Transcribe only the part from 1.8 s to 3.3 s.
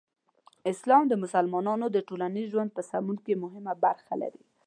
د ټولنیز ژوند په سمون